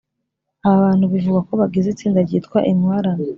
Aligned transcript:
aba 0.65 0.83
bantu 0.85 1.05
bivugwa 1.13 1.41
ko 1.47 1.53
bagize 1.61 1.87
itsinda 1.89 2.19
ryitwa 2.27 2.57
intwarane 2.71 3.27